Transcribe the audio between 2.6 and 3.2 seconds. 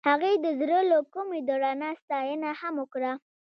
وکړه.